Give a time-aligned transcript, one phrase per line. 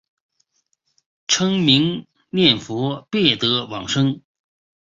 [1.27, 4.23] 称名念佛必得往生。